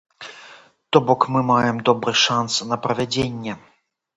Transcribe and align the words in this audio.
То 0.89 1.01
бок 1.09 1.27
мы 1.35 1.43
маем 1.51 1.77
добры 1.91 2.15
шанс 2.25 2.59
на 2.73 2.81
правядзенне. 2.87 3.59